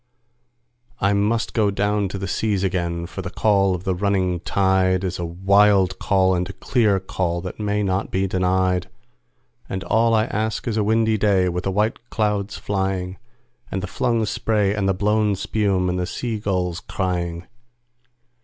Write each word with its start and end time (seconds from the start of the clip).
I 0.99 1.13
must 1.13 1.53
down 1.53 1.73
go 1.75 2.07
to 2.07 2.17
the 2.17 2.27
seas 2.27 2.63
again, 2.63 3.05
for 3.05 3.21
the 3.21 3.29
call 3.29 3.75
of 3.75 3.83
the 3.83 3.93
running 3.93 4.39
tide 4.39 5.03
Is 5.03 5.19
a 5.19 5.25
wild 5.25 5.99
call 5.99 6.33
and 6.33 6.49
a 6.49 6.53
clear 6.53 6.99
call 6.99 7.39
that 7.41 7.59
may 7.59 7.83
not 7.83 8.09
be 8.09 8.25
denied; 8.25 8.89
And 9.69 9.83
all 9.83 10.15
I 10.15 10.25
ask 10.25 10.67
is 10.67 10.75
a 10.75 10.83
windy 10.83 11.19
day 11.19 11.49
with 11.49 11.65
the 11.65 11.71
white 11.71 12.09
clouds 12.09 12.57
flying, 12.57 13.17
And 13.69 13.83
the 13.83 13.85
flung 13.85 14.25
spray 14.25 14.73
and 14.73 14.89
the 14.89 14.95
blown 14.95 15.35
spume, 15.35 15.87
and 15.87 15.99
the 15.99 16.07
sea 16.07 16.39
gulls 16.39 16.79
crying. 16.79 17.45